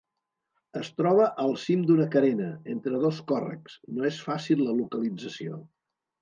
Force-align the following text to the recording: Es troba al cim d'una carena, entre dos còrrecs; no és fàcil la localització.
Es 0.79 0.87
troba 1.01 1.27
al 1.43 1.51
cim 1.63 1.83
d'una 1.89 2.07
carena, 2.15 2.47
entre 2.77 3.03
dos 3.05 3.19
còrrecs; 3.33 3.77
no 3.99 4.09
és 4.11 4.19
fàcil 4.31 4.65
la 4.71 4.75
localització. 4.81 5.63